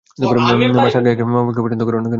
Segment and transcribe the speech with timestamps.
[0.75, 2.09] মা, সাঙ্গেয়া মামাকে পছন্দ করো না কেন?